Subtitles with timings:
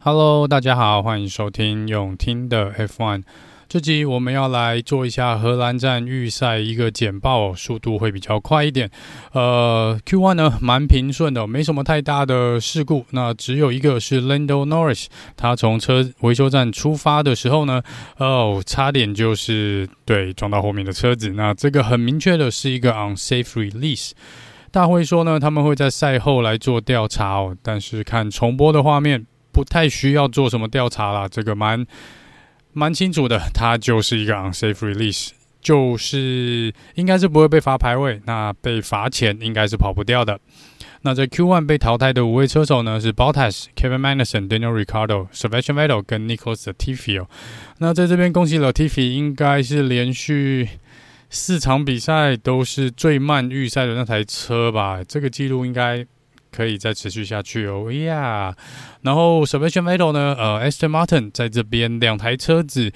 [0.00, 3.24] Hello，大家好，欢迎收听永听的 F1。
[3.68, 8.88] 这集我们要来做一下荷兰站预赛一个简报，速度会比较快一点。
[9.32, 13.04] 呃，Q1 呢蛮平顺的，没什么太大的事故。
[13.10, 15.06] 那只有一个是 Lando Norris，
[15.36, 17.82] 他从车维修站出发的时候呢，
[18.18, 21.30] 哦，差点就是对撞到后面的车子。
[21.30, 24.12] 那这个很明确的是一个 unsafe release。
[24.70, 29.26] 大会说呢，他们会在赛后来做调查哦，但是看重播的画面，
[29.58, 31.84] 不太需要做什么调查啦，这个蛮。
[32.74, 35.30] 蛮清楚的，它就是一个 unsafe release，
[35.60, 40.38] 就是应该是不会被罚排位，那被罚钱应该是跑不掉的。
[41.02, 47.26] 那在 Q1 被淘汰的五位车手呢，是 Bottas、Kevin Magnussen、Daniel r i c a r d o、Sebastian Vettel 跟 Nicholas Latifi。
[47.78, 50.68] 那在这边恭喜了，Tiffy 应该是连续
[51.30, 55.02] 四场比赛都是最慢预赛的那台车吧？
[55.02, 56.06] 这个记录应该。
[56.50, 58.62] 可以再持续下去哦，呀、yeah！
[59.02, 60.34] 然后 Sebastian Vettel 呢？
[60.38, 62.92] 呃，Aston Martin 在这边两台车子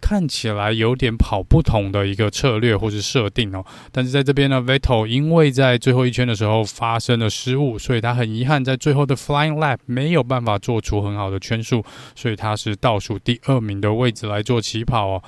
[0.00, 3.64] 看起来有点跑不同的一个策略或是设定哦。
[3.92, 15.22] 但是在这边呢，Vettel 因为在最后一圈的时候发生了失误，所以他很遗憾在最后的 Flying Lap 没有办法做出很好的圈数，所以他是倒数第二名的位置来做起跑哦。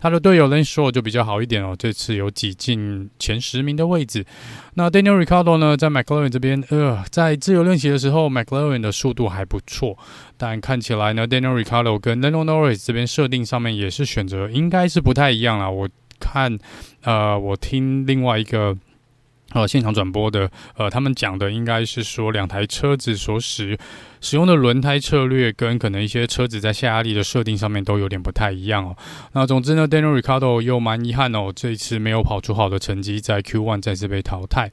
[0.00, 4.24] 他的队友 Lance s h o r 就比较好一点哦，这次有挤进前十名的位置。
[4.74, 9.98] 那 Daniel Ricardo 呢，在 McLaren 这边，呃，在自由练习的时候，McLaren 的速度还不错，
[10.36, 15.68] 但看起来呢，Daniel Ricardo 跟 Lando Norris 这边设定上面也是选择应该是不太一样啦。
[15.68, 15.88] 我
[16.20, 16.58] 看，
[17.02, 18.76] 呃，我听另外一个。
[19.54, 23.78] 呃，现场转播的，呃，他们讲的应该是说两台车子所使
[24.20, 28.96] 使用的轮胎策略跟可能一些车子在下压力的设定上面都有点不太一样哦。
[29.32, 34.70] 那总之呢，Daniel Ricciardo 又蛮遗憾哦，这一次没有跑出好的成绩，在 Q1 再次被淘汰。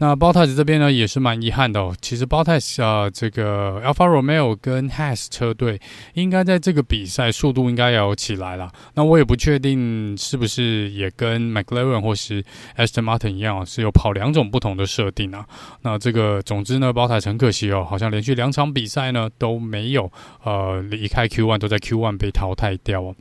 [0.00, 1.94] 那 b o t a s 这边呢也是蛮遗憾的哦。
[2.00, 5.80] 其实 b o t a s 啊，这个 Alfa Romeo 跟 Has 车队
[6.14, 8.70] 应该在这个比赛速度应该要起来了。
[8.94, 12.42] 那我也不确定是不是也跟 McLaren 或是
[12.76, 15.44] Aston Martin 一样，是有跑两种不同的设定啊。
[15.82, 20.10] 那这个总之呢包泰很可惜哦，好像连续两场比赛呢都没有
[20.44, 23.16] 呃离开 Q1，都在 Q1 被淘汰掉哦。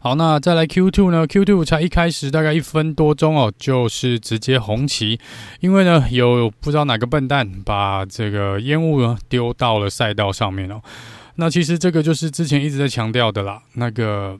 [0.00, 5.18] 好，那再来 Q two 呢？Q two 才一开始大概一分多钟哦，就是直接红旗，
[5.60, 10.80] 因为呢有不知道哪个笨蛋把这个烟雾呢丢到了赛道上面哦。
[11.36, 14.38] 那其实这个就是之前一直在强调的啦，那个。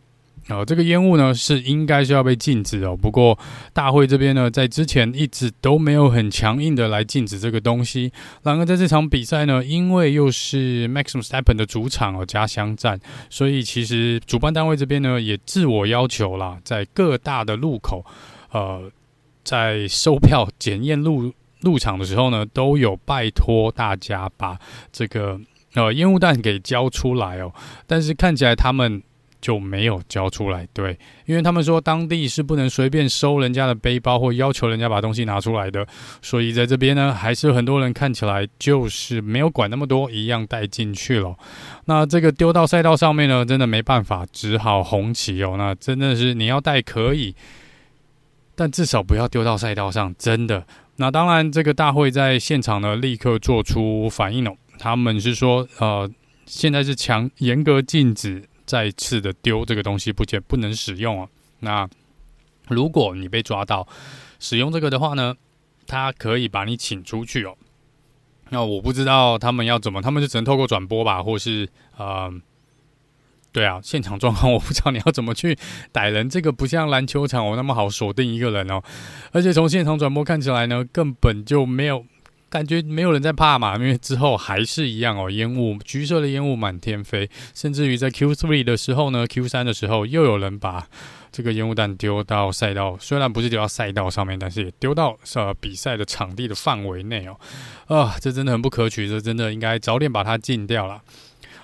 [0.48, 2.96] 哦，这个烟雾呢是应该是要被禁止哦。
[2.96, 3.38] 不过
[3.74, 8.10] 大会这边呢，在之前一直都没有很强硬的来禁止这个东西。
[8.42, 12.98] 然而在这场比赛呢，因为又是 Max i m s t e p p e n 的主场哦，家乡站，
[13.28, 18.02] 所以其实主办单位这边呢也自我要求啦，在各大的路口，
[18.50, 18.90] 呃，
[19.44, 24.58] 在售票检验入入场的时候呢，都有拜托大家把
[24.90, 25.38] 这个
[25.74, 27.52] 呃烟雾弹给交出来哦。
[27.86, 29.02] 但是看起来他们。
[29.40, 35.86] 就没有交出来，对，因为他们说当地是不能随便收人家的背包或要求人家把东西拿出来的，
[36.20, 41.36] 所以在这边呢，还是很多人看起来就是没有管那么多，一样带进去了。
[41.84, 45.54] 那这个丢到赛道上面呢，真的没办法，只好红旗哦。
[45.56, 47.34] 那真的是你要带可以，
[48.54, 50.66] 但至少不要丢到赛道上，真的。
[50.96, 54.56] 那当然，这个大会在现场呢，立刻做出反应哦。
[54.80, 56.10] 他们是说，呃，
[56.44, 58.42] 现在是强严格禁止。
[58.68, 61.28] 再次的丢这个东西不见不能使用哦。
[61.60, 61.88] 那
[62.68, 63.88] 如果你被抓到
[64.38, 65.34] 使用这个的话呢，
[65.86, 67.56] 他可以把你请出去哦。
[68.50, 72.30] 那我不知道他们要怎么，他们就只能透过转播吧，或是呃，
[73.52, 75.58] 对啊，现场状况我不知道你要怎么去
[75.90, 76.28] 逮人。
[76.28, 78.82] 这个不像篮球场哦那么好锁定一个人哦，
[79.32, 82.04] 而且从现场转播看起来呢，根本就没有。
[82.50, 90.86] 感觉没有人在怕嘛，因为之后还是一样哦，烟雾，橘色的烟雾满天飞，甚至于在 Q3 的时候呢，Q3 的时候又有人把
[91.30, 97.36] 这个烟雾弹丢到赛道，虽然不是丢到赛道上面，但是也丢到呃比赛的场地的范围内哦，
[97.94, 101.02] 啊，这真的很不可取，这真的应该早点把它禁掉了。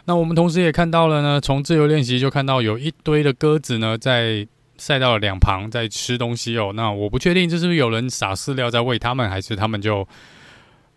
[0.04, 10.06] 那我们同时也看到了呢，从自由练习就看到有一堆的鸽子呢在赛道的两旁在吃东西哦，那我不确定这是不是有人撒饲料在喂他们，还是他们就。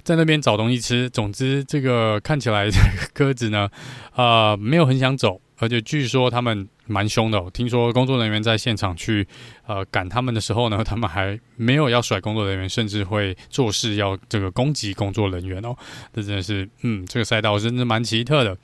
[0.07, 1.09] 在那边找东西吃。
[1.09, 3.69] 总之，这个看起来这个鸽子呢，
[4.15, 7.37] 呃，没有很想走，而且据说他们蛮凶的。
[7.51, 9.27] 听说工作人员在现场去
[9.65, 15.75] 呃赶他们的时候呢，他们还没有要甩工作人员，甚至会做事要这个攻击工作人员哦。
[16.13, 18.57] 这真的是，嗯，这个赛道真的蛮奇特的。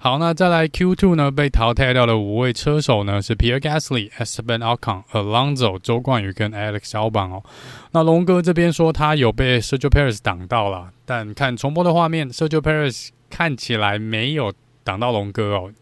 [0.00, 1.28] 好，那再来 Q2 呢？
[1.28, 7.42] 被淘汰掉的五位车手呢是 Pierre Gasly、Esteban Ocon、Alonso、周冠宇跟 Alex Albon 哦。
[7.90, 14.52] 那龙哥这边说他有被 Sergio Perez 挡到了，但看重播的画面，Sergio Perez 看起来没有
[14.84, 15.72] 挡到龙哥哦，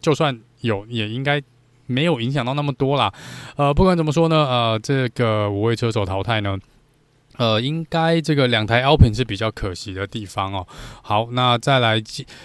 [0.00, 1.42] 就算有，也应该
[1.86, 3.10] 没有影响到那么多啦。
[3.56, 6.58] 呃，不管怎么说呢，呃，这个五位车手淘汰呢。
[7.36, 10.66] 呃，应该这个两台 Alpine 是比较可惜的地方哦。
[11.02, 12.02] 好，那再来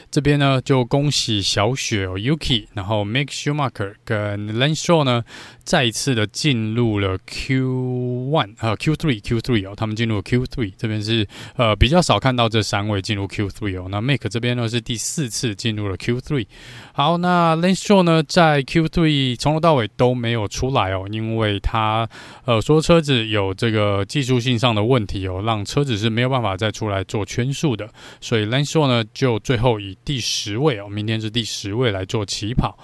[0.09, 5.23] 这边呢，就恭喜小雪哦，Yuki，然后 Mick Schumacher 跟 l a n Stroll 呢，
[5.63, 13.87] 再一次的进入了 Q1 呃 Q3 Q3 哦，他们进入了 Q3，这边是呃比较少看到这三位进入 Q3 哦。
[13.89, 16.45] 那 Mick 这边呢是第四次进入了 Q3。
[16.93, 22.07] 好，那 Lance Stroll 呢在 Q3 从头到尾都没有出来哦，因为他
[22.45, 27.89] 呃说车子有这个技术性上的问题哦，让车子是没有办法再出来做圈速的，
[28.19, 32.77] 所以 Lance Stroll 呢就最后以第十位哦，明天是第十位来做起跑。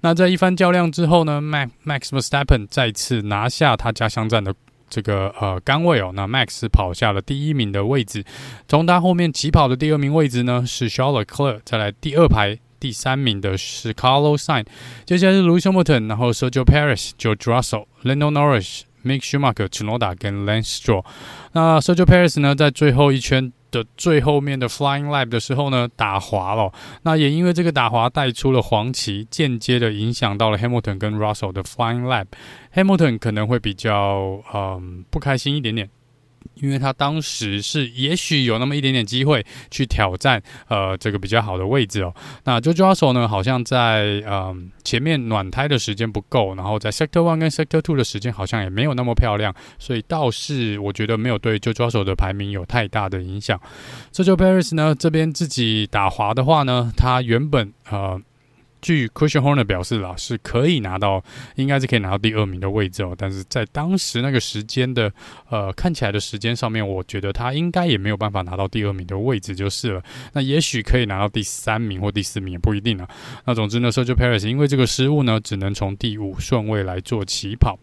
[0.00, 4.54] 那在一番较量之后呢，Max Max Verstappen 再次拿下他家乡站的
[4.90, 8.22] 这个呃杆位哦，那 Max 跑下了第一名的位置，
[8.68, 14.66] 从他后面起跑的第二名位置呢是 Charles Leclerc，再来第二排第三名的是 Carlos Sain，
[15.06, 21.04] 接下来是 Lewis Hamilton，然后 Sergio Perez、George Russell、Lando Norris、Make Schumacher、Chenoda 跟 Lance Stroll。
[21.52, 26.72] 那 Sergio Perez 呢，在最后一圈的最后面的 Flying Lap 的时候呢，打滑了。
[27.02, 32.26] 那也因为这个打滑带出了黄旗，间接的影响到了 Hamilton 跟 Russell 的 Flying Lap。
[32.74, 35.88] Hamilton 可能会比较嗯不开心一点点。
[36.54, 42.14] 因为他当时是也许有那么一点点机会去挑战呃这个比较好的位置哦。
[42.44, 44.54] 那 George Russell 呢，好像在呃
[44.84, 53.60] 前面暖胎的时间不够，然后在 Sector One 跟 Sector Two 的时间好像也没有那么漂亮，所以倒是我觉得没有对 George Russell 的排名有太大的影响。
[54.12, 58.20] Sergio Paris 呢这边自己打滑的话呢，他原本呃。
[58.84, 61.24] 据 Christian Horner 表示啦，是可以拿到，
[61.56, 63.14] 应该是可以拿到第二名的位置哦。
[63.16, 65.10] 但是在当时那个时间的，
[65.48, 70.02] 呃，看起来的时间上面，我觉得他应该也没有办法拿到第二名的位置就是了。
[70.34, 73.08] 那也许可以拿到第三名或第四名也不一定啊。
[73.46, 77.78] 那总之呢，Sergio Perez 因为这个失误呢，只能从第五顺位来做起跑。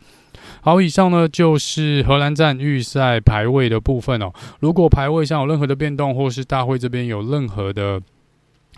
[0.62, 4.32] 好，以上呢就是荷兰站预赛排位的部分哦。
[4.60, 8.00] 如果排位上有任何的变动，或是大会这边有任何的。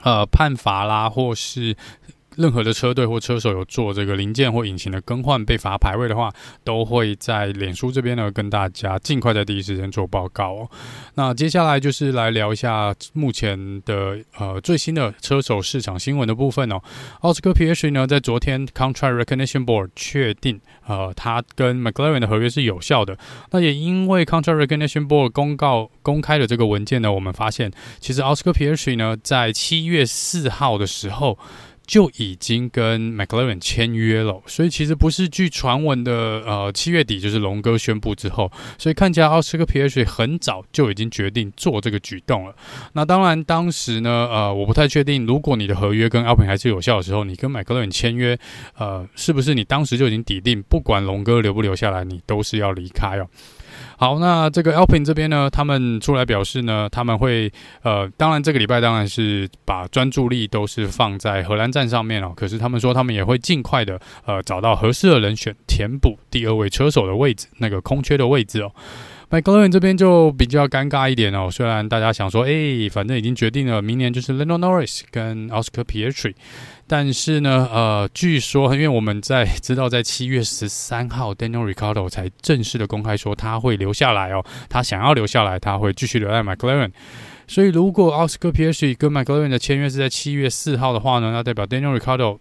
[0.04, 1.76] 呃，判罚啦，或是
[2.38, 6.32] 任何的车队或车手有做这个零件或引擎的更换被罚排位的话，
[6.64, 10.70] 都会在脸书这边呢跟大家尽快在第一时间做报告哦。
[11.16, 16.82] 那接下来就是来聊一下目前的呃最新的车手市场新闻的部分哦。
[17.22, 23.18] 奥斯卡皮耶瑞呢在昨天 Contract Recognition Board 确定呃他跟 McLaren 的合约是有效的。
[23.52, 31.38] 那也因为 Contract Recognition Board 公告公开的这个文件呢，我们发现其实奥斯卡皮耶瑞呢在七月四号的时候。
[31.94, 36.12] 就已经跟 McLaren 签约了，所以其实不是据传闻的，
[36.44, 42.56] 呃，七月底就是龙哥宣布之后，所以看起来奥斯卡皮耶瑞很早就已经决定做这个举动了。
[42.94, 48.36] 那当然，当时呢，呃，我不太确定，如果你的合约跟 Alpine 还是有效的时候，你跟 McLaren 签约，
[48.76, 53.28] 呃，是不是你当时就已经抵定，不管龙哥留不留下来，你都是要离开哦。
[53.98, 57.52] 好，那这个 Alpine 这边呢，他们出来表示呢，他们会
[57.84, 62.32] 呃，当然这个礼拜当然是把专注力都是放在荷兰站上面了。
[62.36, 68.72] 可是他们说他们也会尽快的呃找到合适的人选，填补第二位车手的位置，那个空缺的位置哦。
[69.34, 76.36] McLaren 这边就比较尴尬一点哦，虽然大家想说，哎，反正已经决定了，明年就是 Lando Norris 跟 Oscar Pietri，
[76.86, 86.92] 但是呢，呃，据说因为我们在知道在七月十三号，Daniel r i c a r d o 才正式的公开说他会留下来哦，他想要留下来，他会继续留在 McLaren，
[87.48, 92.40] 所以如果 Oscar Piastri 跟 McLaren 的签约是在七月四号的话呢，那代表 Daniel r i c a r d o。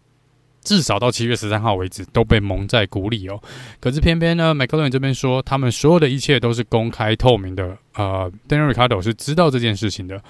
[0.63, 3.41] 至少到七月十三号为止都被蒙在鼓里哦。
[3.81, 7.77] 可是偏偏呢，McLaren 这边说他们所有的一切都是公开透明的。
[7.95, 10.23] 呃，Daniel Ricardo 是知道这件事情的。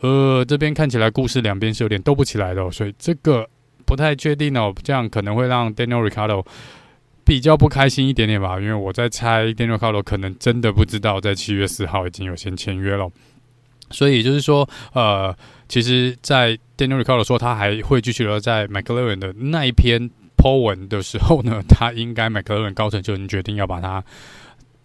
[0.00, 3.48] 呃，这边看起来故事两边是有点斗不起来的，所以这个
[3.86, 4.74] 不太确定哦。
[4.82, 6.44] 这样可能会让 Daniel Ricardo
[7.24, 8.60] 比较不开心一点点吧。
[8.60, 13.08] 因为我在猜 Daniel Ricardo 可能真的不知道在七月四号已经有先签约了。
[13.92, 15.34] 所以就是说，呃。
[15.68, 24.04] 其实，在 Daniel Ricciardo 说他还会继续留在 McLaren 的那一篇 po 文的时候呢， 他应该 McLaren 高层就已经决定要把他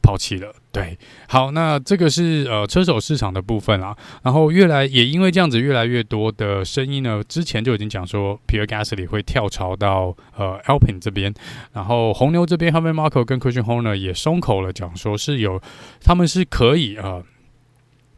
[0.01, 0.55] 抛弃了。
[0.71, 0.97] 对，
[1.27, 3.93] 好，那这个是呃车手市场的部分啦。
[4.23, 11.33] 然后越来也因为这样子，越来越多的声音呢，之前就已经讲说 Pierre Gasly 会跳槽到呃 Alpine 这边，
[11.73, 15.61] 然后红牛这边 Helmut Marko 跟 Christian Horner 也松口了，讲说是有
[16.01, 17.21] 他们是可以呃。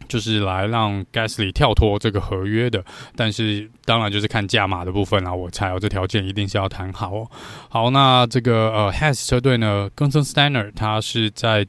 [0.10, 2.84] 就是来让 Gasly 跳脱这个合约的，
[3.16, 5.34] 但是当然就是看价码的部分啦。
[5.34, 7.32] 我猜哦，这条件一定是要谈好哦。
[7.70, 11.66] 好，那这个呃 Has 车队呢，Gunther Steiner 他是在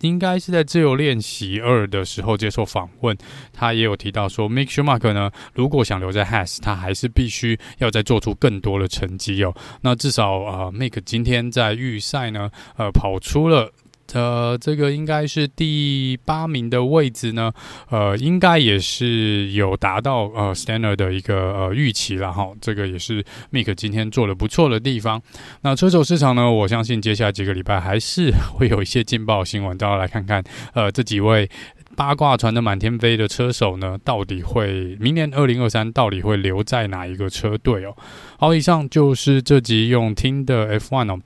[0.00, 3.16] 应该是在自由练习二的时候接受访问，
[3.52, 9.54] 他也有提到说，Mick Schumacher 呢，如果想留在 Has，他还是必须要再做出更多的成绩哦。
[9.80, 13.72] 那至少啊、呃，Mick 今天在预赛呢，呃，跑出了。
[14.12, 17.52] 呃，这个应该是第八名的位置呢，
[17.90, 22.50] 呃，应该也是有达到呃 Steiner 的一个呃预期了哈。
[22.60, 25.22] 这个也是 Mick 今天做的不错的地方。
[25.62, 30.42] 那车手市场呢，我相信接下来几个礼拜还是会有一些劲爆新闻，大家来看看
[30.74, 31.48] 呃这几位
[31.96, 37.96] 八卦传的满天飞的车手呢，到底会明年二零二三到底会留在哪一个车队哦？
[38.38, 41.20] 好，以上就是这集用听的 F1 哦。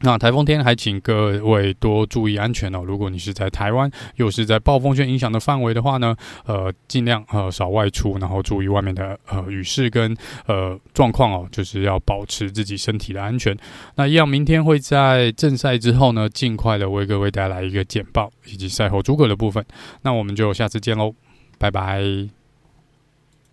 [0.00, 2.82] 那台风天还请各位多注意安全哦。
[2.84, 10.14] 如果你是在台湾，又是在暴风圈影响的范围的话呢，呃，尽量呃少外出，然后注意外面的呃雨势跟
[10.46, 13.56] 呃状况哦，就是要保持自己身体的安全。
[13.94, 19.64] 那一样，明天会在正赛之后呢，尽快的为各位带来一个简报以及赛后诸葛的部分。
[20.02, 21.14] 那我们就下次见喽，
[21.58, 22.35] 拜拜。